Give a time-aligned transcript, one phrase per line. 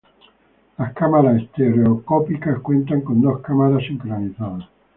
[0.79, 4.67] Las cámaras estereoscópicas cuentan con dos cámaras sincronizadas.